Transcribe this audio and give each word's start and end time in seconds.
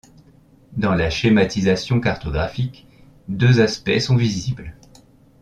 Dans 0.77 0.95
la 0.95 1.11
schématisation 1.11 1.99
cartographique, 1.99 2.87
deux 3.27 3.61
aspects 3.61 3.99
sont 3.99 4.15
visibles. 4.15 4.75